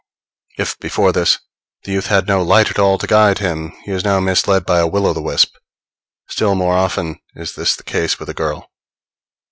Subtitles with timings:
[0.57, 1.37] If, before this,
[1.83, 4.79] the youth had no light at all to guide him, he is now misled by
[4.79, 5.55] a will o' the wisp;
[6.27, 8.71] still more often is this the case with a girl.